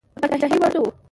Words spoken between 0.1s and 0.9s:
د پاچهي وړ نه وو.